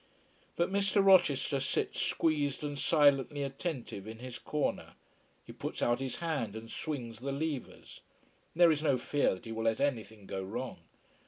[0.55, 1.05] But Mr.
[1.05, 4.95] Rochester sits squeezed and silently attentive in his corner.
[5.45, 8.01] He puts out his hand and swings the levers.
[8.55, 10.79] There is no fear that he will let anything go wrong.